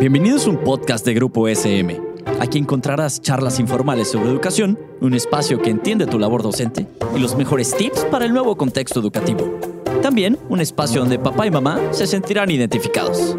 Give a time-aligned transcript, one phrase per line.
[0.00, 2.00] Bienvenidos a un podcast de Grupo SM.
[2.40, 7.36] Aquí encontrarás charlas informales sobre educación, un espacio que entiende tu labor docente y los
[7.36, 9.58] mejores tips para el nuevo contexto educativo.
[10.02, 13.36] También un espacio donde papá y mamá se sentirán identificados.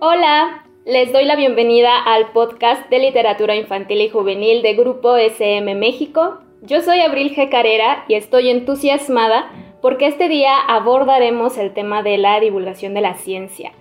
[0.00, 5.74] Hola, les doy la bienvenida al podcast de literatura infantil y juvenil de Grupo SM
[5.74, 6.38] México.
[6.62, 7.50] Yo soy Abril G.
[7.50, 9.50] Carrera y estoy entusiasmada
[9.80, 13.72] porque este día abordaremos el tema de la divulgación de la ciencia.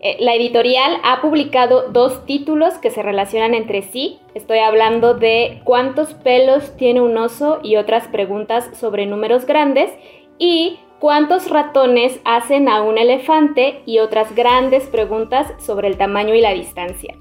[0.00, 4.18] Eh, la editorial ha publicado dos títulos que se relacionan entre sí.
[4.34, 9.90] Estoy hablando de cuántos pelos tiene un oso y otras preguntas sobre números grandes
[10.38, 16.42] y cuántos ratones hacen a un elefante y otras grandes preguntas sobre el tamaño y
[16.42, 17.16] la distancia.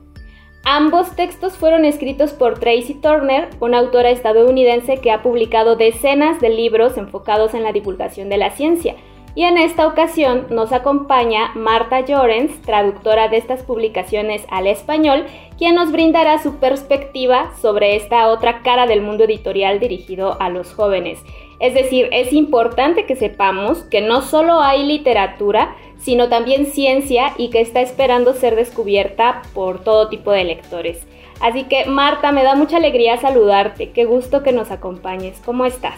[0.65, 6.49] Ambos textos fueron escritos por Tracy Turner, una autora estadounidense que ha publicado decenas de
[6.49, 8.95] libros enfocados en la divulgación de la ciencia.
[9.35, 15.25] Y en esta ocasión nos acompaña Marta Llorens, traductora de estas publicaciones al español,
[15.57, 20.73] quien nos brindará su perspectiva sobre esta otra cara del mundo editorial dirigido a los
[20.73, 21.21] jóvenes.
[21.59, 27.49] Es decir, es importante que sepamos que no solo hay literatura, sino también ciencia y
[27.49, 30.99] que está esperando ser descubierta por todo tipo de lectores.
[31.39, 35.97] Así que Marta, me da mucha alegría saludarte, qué gusto que nos acompañes, ¿cómo estás?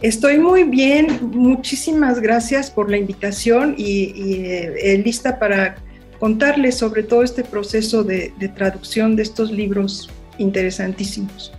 [0.00, 4.12] Estoy muy bien, muchísimas gracias por la invitación y,
[4.46, 5.76] eh, lista para
[6.18, 11.52] contarles sobre todo este proceso de traducción de estos libros interesantísimos.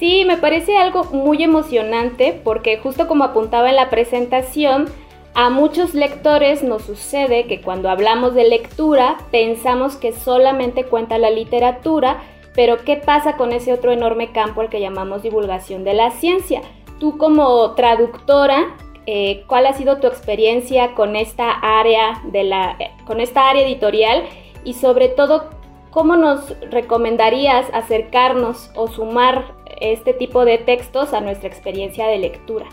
[0.00, 4.86] Sí, me parece algo muy emocionante porque justo como apuntaba en la presentación,
[5.34, 11.30] a muchos lectores nos sucede que cuando hablamos de lectura pensamos que solamente cuenta la
[11.30, 12.22] literatura,
[12.54, 16.62] pero ¿qué pasa con ese otro enorme campo al que llamamos divulgación de la ciencia?
[16.98, 23.20] Tú como traductora, eh, ¿cuál ha sido tu experiencia con esta área de la, con
[23.20, 24.24] esta área editorial
[24.64, 25.50] y sobre todo
[25.90, 32.66] cómo nos recomendarías acercarnos o sumar este tipo de textos a nuestra experiencia de lectura?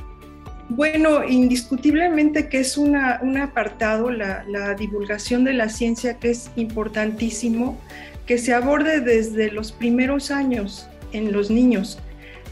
[0.69, 7.79] Bueno, indiscutiblemente que es un apartado, la, divulgación de la ciencia, que es importantísimo,
[8.25, 11.99] que se aborde desde los primeros años en los niños.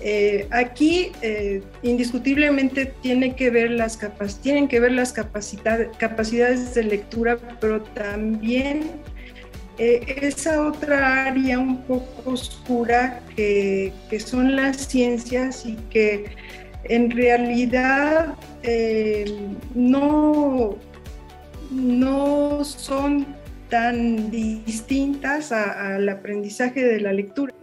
[0.01, 3.97] Eh, aquí eh, indiscutiblemente tiene que ver las
[4.41, 8.91] tienen que ver las capacidades de lectura, pero también
[9.77, 16.25] eh, esa otra área un poco oscura que, que son las ciencias y que
[16.85, 19.25] en realidad eh,
[19.73, 20.75] no,
[21.71, 23.25] no son
[23.69, 27.53] tan distintas al aprendizaje de la lectura.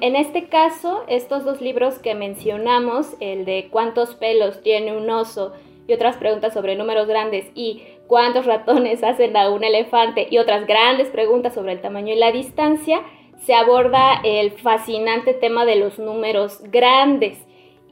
[0.00, 5.52] En este caso, estos dos libros que mencionamos, el de cuántos pelos tiene un oso
[5.86, 10.66] y otras preguntas sobre números grandes y cuántos ratones hacen a un elefante y otras
[10.66, 13.02] grandes preguntas sobre el tamaño y la distancia,
[13.44, 17.36] se aborda el fascinante tema de los números grandes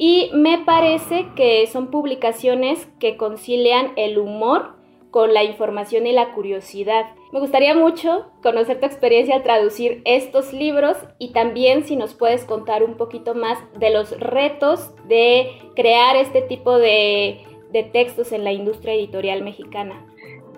[0.03, 4.77] y me parece que son publicaciones que concilian el humor
[5.11, 7.05] con la información y la curiosidad.
[7.33, 12.45] Me gustaría mucho conocer tu experiencia al traducir estos libros y también si nos puedes
[12.47, 17.45] contar un poquito más de los retos de crear este tipo de,
[17.93, 20.07] textos en la industria editorial mexicana.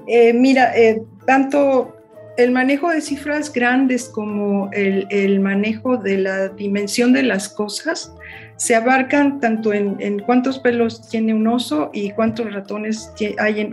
[0.07, 1.93] Eh, mira, eh, tanto
[2.37, 8.13] el manejo de cifras grandes como el, manejo de la dimensión de las cosas
[8.57, 13.11] se abarcan tanto en, cuántos pelos tiene un oso y cuántos ratones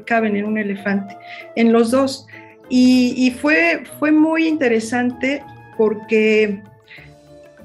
[0.05, 1.15] caben en un elefante,
[1.55, 2.25] en los dos.
[2.69, 5.43] Y, fue, fue muy interesante
[5.77, 6.61] porque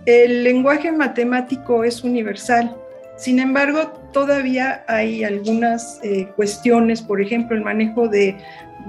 [0.07, 2.77] el lenguaje matemático es universal.
[3.17, 8.37] Sin embargo, todavía hay algunas eh, cuestiones, por ejemplo, el manejo de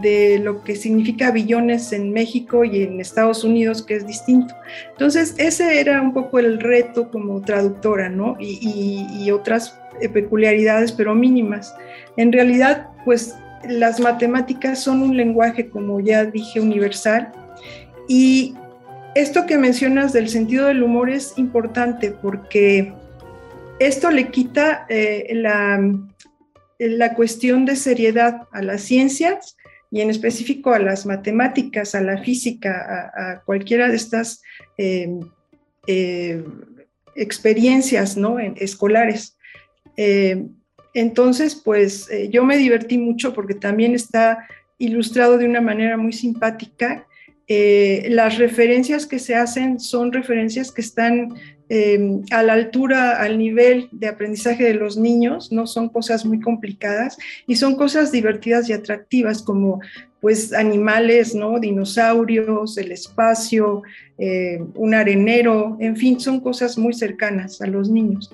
[0.01, 4.53] de lo que significa billones en México y en Estados Unidos, que es distinto.
[4.91, 8.35] Entonces, ese era un poco el reto como traductora, ¿no?
[8.39, 9.79] Y, otras
[10.13, 11.73] peculiaridades, pero mínimas.
[12.17, 13.35] En realidad, pues
[13.67, 17.31] las matemáticas son un lenguaje, como ya dije, universal.
[18.07, 18.55] Y
[19.15, 22.93] esto que mencionas del sentido del humor es importante porque
[23.79, 25.79] esto le quita eh, la,
[26.79, 29.57] la cuestión de seriedad a las ciencias
[29.91, 34.41] y en específico a las matemáticas, a la física, a, cualquiera de estas
[34.77, 35.19] em,
[35.87, 36.43] eh,
[37.15, 38.39] experiencias ¿no?
[38.39, 39.37] escolares.
[39.95, 40.49] Em,
[40.93, 44.47] entonces, pues eh, yo me divertí mucho porque también está
[44.77, 47.05] ilustrado de una manera muy simpática.
[47.47, 51.35] Eh, las referencias que se hacen son referencias que están
[51.69, 56.39] em, a la altura, al nivel de aprendizaje de los niños, no son cosas muy
[56.39, 57.17] complicadas
[57.47, 59.79] y son cosas divertidas y atractivas como
[60.21, 61.59] pues animales, ¿no?
[61.59, 63.83] Dinosaurios, el espacio,
[64.17, 68.31] eh, un arenero, en fin, son cosas muy cercanas a los niños.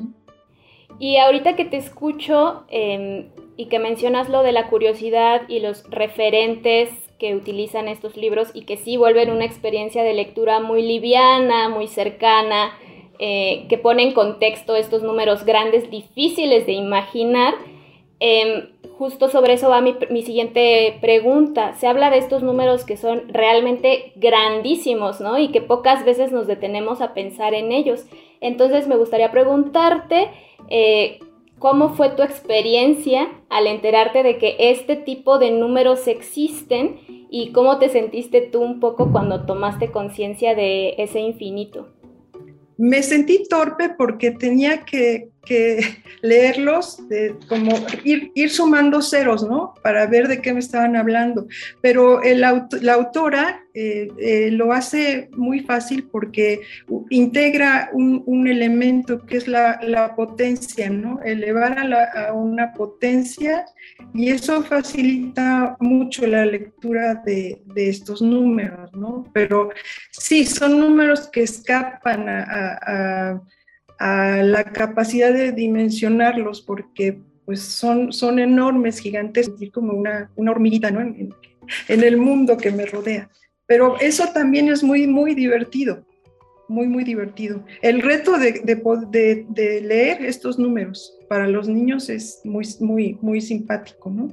[1.00, 3.26] Y ahorita que te escucho em,
[3.58, 6.90] y que mencionas lo de la curiosidad y los referentes
[7.20, 11.88] que utilizan estos libros y que sí vuelven una experiencia de lectura muy liviana, muy
[11.88, 12.72] cercana,
[13.24, 17.54] eh, que pone en contexto estos números grandes, difíciles de imaginar,
[18.20, 21.76] em, justo sobre eso va mi, siguiente pregunta.
[21.76, 25.38] Se habla de estos números que son realmente grandísimos, ¿no?
[25.38, 28.08] Y que pocas veces nos detenemos a pensar en ellos.
[28.40, 30.30] Entonces me gustaría preguntarte
[30.70, 31.20] eh,
[31.60, 37.78] cómo fue tu experiencia al enterarte de que este tipo de números existen y cómo
[37.78, 41.90] te sentiste tú un poco cuando tomaste conciencia de ese infinito.
[42.82, 45.80] Me sentí torpe porque tenía que que
[46.22, 47.00] leerlos,
[47.48, 47.72] como
[48.04, 49.74] ir, sumando ceros, ¿no?
[49.82, 51.48] Para ver de qué me estaban hablando.
[51.82, 56.60] Pero el, la autora eh, eh, lo hace muy fácil porque
[57.10, 61.22] integra un, elemento que es la, potencia, ¿no?
[61.24, 63.66] Elevar a, una potencia
[64.14, 69.26] y eso facilita mucho la lectura de, estos números, ¿no?
[69.34, 69.70] Pero
[70.10, 73.42] sí, son números que escapan a
[74.02, 81.02] la capacidad de dimensionarlos, porque pues son, son enormes, gigantes, como una, una hormiguita ¿no?
[81.02, 81.34] en,
[81.88, 83.30] el mundo que me rodea.
[83.66, 86.06] Pero eso también es muy, muy divertido,
[86.68, 87.64] muy, muy divertido.
[87.82, 93.42] El reto de, de, de, leer estos números para los niños es muy, muy, muy
[93.42, 94.32] simpático, ¿no?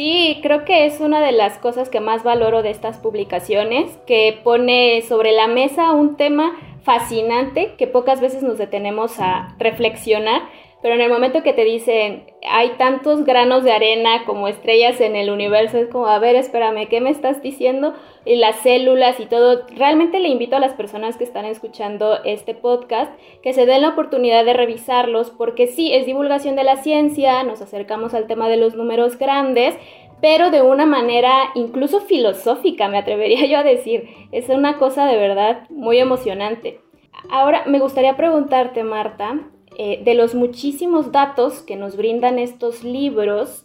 [0.00, 4.40] Sí, creo que es una de las cosas que más valoro de estas publicaciones, que
[4.42, 10.40] pone sobre la mesa un tema fascinante que pocas veces nos detenemos a reflexionar,
[10.82, 15.14] pero en el momento que te dicen hay tantos granos de arena como estrellas en
[15.14, 17.94] el universo, es como, a ver, espérame, ¿qué me estás diciendo?
[18.24, 22.54] Y las células y todo, realmente le invito a las personas que están escuchando este
[22.54, 23.12] podcast
[23.42, 27.60] que se den la oportunidad de revisarlos, porque sí, es divulgación de la ciencia, nos
[27.60, 29.76] acercamos al tema de los números grandes,
[30.20, 34.08] pero de una manera incluso filosófica, me atrevería yo a decir.
[34.32, 36.80] Es una cosa de verdad muy emocionante.
[37.28, 39.40] Ahora me gustaría preguntarte, Marta,
[39.82, 43.64] eh, de los muchísimos datos que nos brindan estos libros,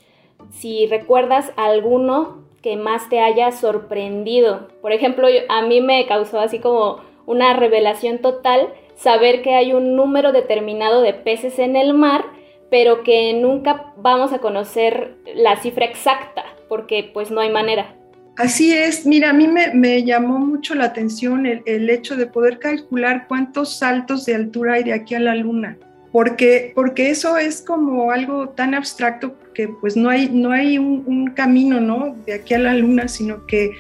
[0.51, 4.69] si recuerdas alguno que más te haya sorprendido.
[4.81, 9.95] Por ejemplo, a mí me causó así como una revelación total saber que hay un
[9.95, 12.25] número determinado de peces en el mar
[12.69, 17.95] pero que nunca vamos a conocer la cifra exacta, porque pues no hay manera.
[18.37, 23.27] Así es, mira, a mí me, llamó mucho la atención el, hecho de poder calcular
[23.29, 25.77] cuántos saltos de altura hay de aquí a la luna,
[26.15, 31.33] porque, porque eso es como algo tan abstracto que pues no hay, no hay un,
[31.35, 32.15] camino, ¿no?
[32.25, 33.71] De aquí a la luna, sino que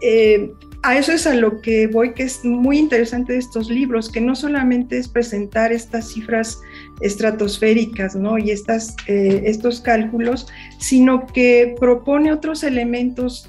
[0.00, 0.52] eh,
[0.82, 4.20] a eso es a lo que voy, que es muy interesante de estos libros, que
[4.20, 6.60] no solamente es presentar estas cifras
[7.00, 8.38] estratosféricas ¿no?
[8.38, 10.48] y estas, eh, estos cálculos,
[10.80, 13.48] sino que propone otros elementos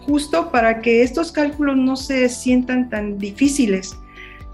[0.00, 3.96] justo para que estos cálculos no se sientan tan difíciles.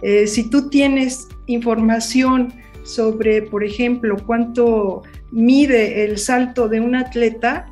[0.03, 7.67] Eh, si tú tienes información sobre, por ejemplo, cuánto mide el salto de un atleta,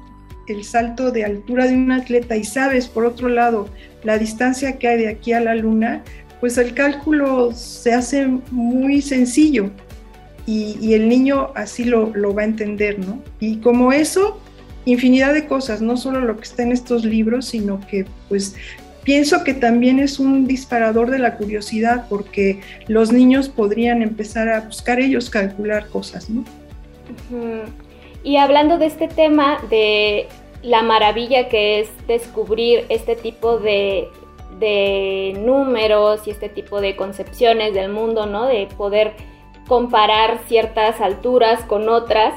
[0.49, 3.69] el salto de altura de un atleta y sabes, por otro lado,
[4.03, 6.03] la distancia que hay de aquí a la luna,
[6.41, 9.71] pues el cálculo se hace muy sencillo
[10.47, 13.23] y, el niño así lo, lo, va a entender, ¿no?
[13.39, 14.41] Y como eso,
[14.85, 18.57] infinidad de cosas, no solo lo que está en estos libros, sino que pues
[19.03, 24.61] pienso que también es un disparador de la curiosidad porque los niños podrían empezar a
[24.61, 26.45] buscar ellos calcular cosas, ¿no?
[28.23, 30.29] Y hablando de este tema de
[30.63, 34.09] la maravilla que es descubrir este tipo de,
[35.39, 38.47] números y este tipo de concepciones del mundo, ¿no?
[38.47, 39.15] De poder
[39.67, 42.35] comparar ciertas alturas con otras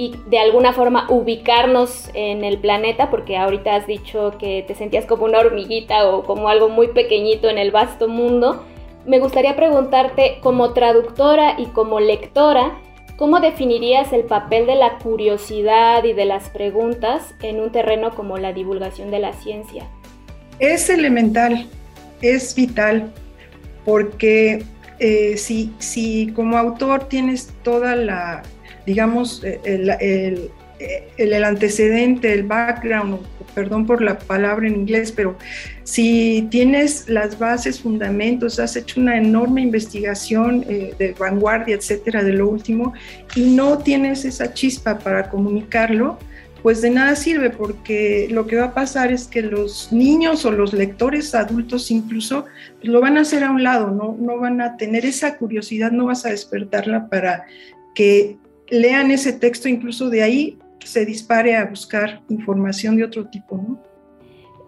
[0.00, 5.04] y de alguna forma ubicarnos en el planeta, porque ahorita has dicho que te sentías
[5.04, 8.64] como una hormiguita o como algo muy pequeñito en el vasto mundo.
[9.04, 12.78] Me gustaría preguntarte como traductora y como lectora,
[13.18, 18.38] ¿Cómo definirías el papel de la curiosidad y de las preguntas en un terreno como
[18.38, 19.86] la divulgación de la ciencia?
[20.58, 21.66] Es elemental,
[22.22, 23.12] es vital,
[23.84, 24.64] porque
[25.00, 28.42] eh, si, si, como autor tienes toda la,
[28.90, 30.50] digamos, eh,
[31.16, 33.20] el, antecedente, el background,
[33.54, 35.36] perdón por la palabra en inglés, pero
[35.84, 42.32] si tienes las bases, fundamentos, has hecho una enorme investigación eh, de vanguardia, etcétera, de
[42.32, 42.94] lo último,
[43.36, 46.18] y no tienes esa chispa para comunicarlo,
[46.60, 50.50] pues de nada sirve porque lo que va a pasar es que los niños o
[50.50, 52.44] los lectores adultos incluso
[52.82, 54.16] lo van a hacer a un lado, ¿no?
[54.18, 57.44] no van a tener esa curiosidad, no vas a despertarla para
[57.94, 58.36] que
[58.70, 63.78] lean ese texto, incluso de ahí se dispare a buscar información de otro tipo, ¿no?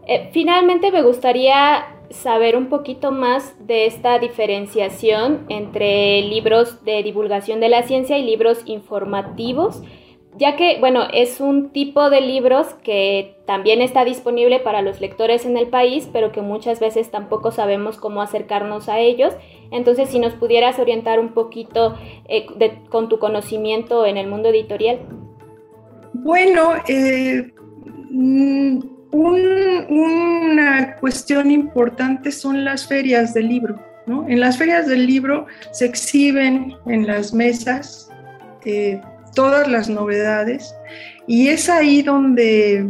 [0.06, 7.60] Eh, finalmente me gustaría saber un poquito más de esta diferenciación entre libros de divulgación
[7.60, 9.82] de la ciencia y libros informativos,
[10.36, 15.44] ya que, bueno, es un tipo de libros que también está disponible para los lectores
[15.44, 19.34] en el país, pero que muchas veces tampoco sabemos cómo acercarnos a ellos.
[19.70, 21.96] Entonces, si nos pudieras orientar un poquito
[22.28, 22.46] eh,
[22.88, 25.00] con tu conocimiento en el mundo editorial.
[26.14, 27.52] Bueno, eh,
[28.10, 28.78] mm,
[29.12, 33.78] una cuestión importante son las ferias del libro.
[34.06, 38.10] En las ferias del libro se exhiben en las mesas
[38.64, 39.00] eh,
[39.34, 40.74] todas las novedades
[41.26, 42.86] y es ahí donde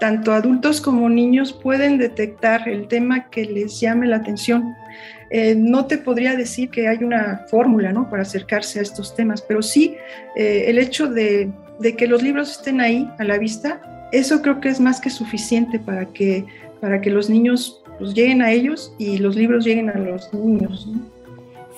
[0.00, 4.74] tanto adultos como niños pueden detectar el tema que les llame la atención.
[5.30, 8.08] Eh, no te podría decir que hay una fórmula ¿no?
[8.08, 9.96] para acercarse a estos temas, pero sí
[10.36, 14.68] el hecho de de que los libros estén ahí a la vista, eso creo que
[14.68, 16.44] es más que suficiente para que,
[16.80, 20.88] para que los niños pues, lleguen a ellos y los libros lleguen a los niños.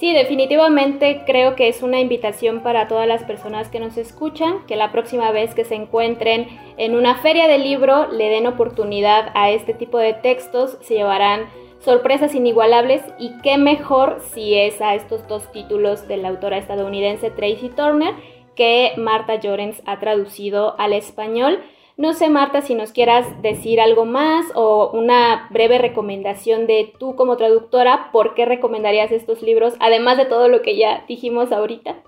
[0.00, 4.74] Sí, definitivamente creo que es una invitación para todas las personas que nos escuchan, que
[4.74, 9.50] la próxima vez que se encuentren en una feria de libro le den oportunidad a
[9.50, 15.28] este tipo de textos, se llevarán sorpresas inigualables y qué mejor si es a estos
[15.28, 18.14] dos títulos de la autora estadounidense Tracy Turner
[18.56, 21.60] que Marta Llorens ha traducido al español.
[22.00, 27.14] No sé, Marta, si nos quieras decir algo más o una breve recomendación de tú
[27.14, 32.02] como traductora, ¿por qué recomendarías estos libros, además de todo lo que ya dijimos ahorita?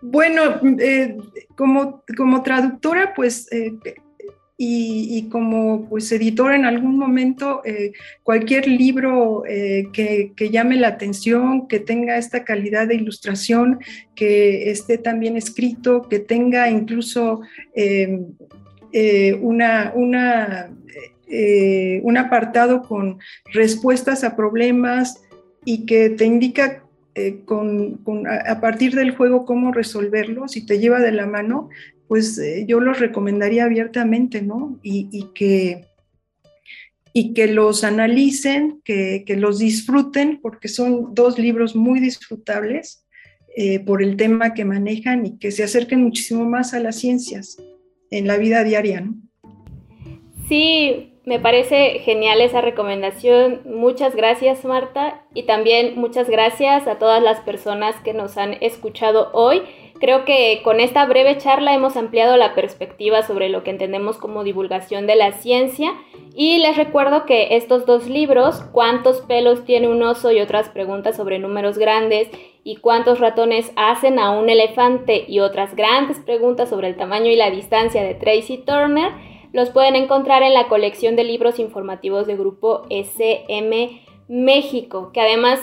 [0.00, 0.42] Bueno,
[0.80, 1.16] eh,
[1.56, 3.70] como, como traductora, pues eh,
[4.56, 7.92] y, como pues editor en algún momento eh,
[8.24, 13.78] cualquier libro eh, que, llame la atención, que tenga esta calidad de ilustración,
[14.16, 17.42] que esté también escrito, que tenga incluso
[19.40, 20.70] una, una
[22.02, 23.18] un apartado con
[23.54, 25.22] respuestas a problemas
[25.64, 26.82] y que te indica
[28.46, 31.68] a partir del juego cómo resolverlos y te lleva de la mano,
[32.08, 34.78] pues eh, yo los recomendaría abiertamente, ¿no?
[34.82, 35.86] Y, que,
[37.12, 43.04] y que los analicen, que, los disfruten, porque son dos libros muy disfrutables
[43.56, 47.58] eh, por el tema que manejan y que se acerquen muchísimo más a las ciencias
[48.12, 49.14] en la vida diaria, ¿no?
[50.48, 53.62] Sí, me parece genial esa recomendación.
[53.64, 55.24] Muchas gracias, Marta.
[55.34, 59.62] Y también muchas gracias a todas las personas que nos han escuchado hoy.
[60.02, 64.42] Creo que con esta breve charla hemos ampliado la perspectiva sobre lo que entendemos como
[64.42, 65.94] divulgación de la ciencia.
[66.34, 71.16] Y les recuerdo que estos dos libros, cuántos pelos tiene un oso y otras preguntas
[71.16, 72.28] sobre números grandes
[72.64, 77.36] y cuántos ratones hacen a un elefante y otras grandes preguntas sobre el tamaño y
[77.36, 79.12] la distancia de Tracy Turner,
[79.52, 85.60] los pueden encontrar en la colección de libros informativos de grupo SM México, que además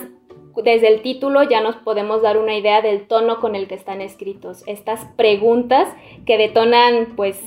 [0.55, 4.01] desde el título ya nos podemos dar una idea del tono con el que están
[4.01, 4.63] escritos.
[4.67, 5.87] Estas preguntas
[6.25, 7.41] que detonan, pues,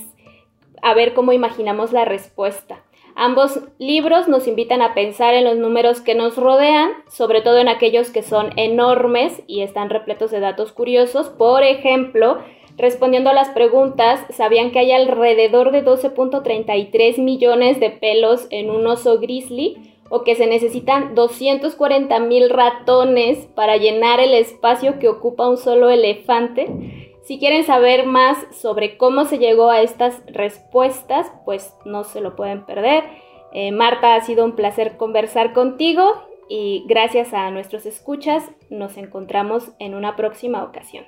[0.81, 2.83] a ver cómo imaginamos la respuesta.
[3.15, 7.67] Ambos libros nos invitan a pensar en los números que nos rodean, sobre todo en
[7.67, 11.29] aquellos que son enormes y están repletos de datos curiosos.
[11.29, 12.39] Por ejemplo,
[12.75, 18.87] respondiendo a las preguntas, ¿sabían que hay alrededor de 12.33 millones de pelos en un
[18.87, 19.92] oso grizzly?
[20.15, 25.89] O que se necesitan 240 mil ratones para llenar el espacio que ocupa un solo
[25.89, 27.15] elefante.
[27.23, 32.35] Si quieren saber más sobre cómo se llegó a estas respuestas, pues no se lo
[32.35, 33.05] pueden perder.
[33.53, 36.03] Eh, Marta, ha sido un placer conversar contigo
[36.47, 41.05] y gracias a nuestros escuchas nos encontramos en una próxima ocasión.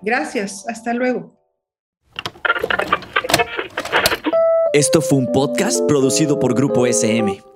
[0.00, 1.30] Gracias, hasta luego.
[4.72, 7.55] Esto fue un podcast producido por Grupo SM.